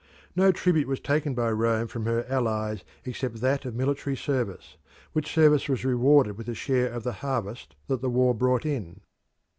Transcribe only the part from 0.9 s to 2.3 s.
taken by Rome from her